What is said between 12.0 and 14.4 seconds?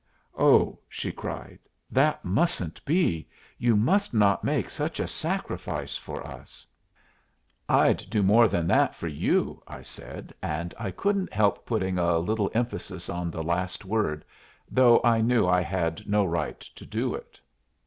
little emphasis on the last word,